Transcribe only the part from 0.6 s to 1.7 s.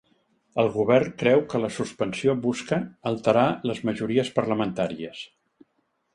El govern creu que la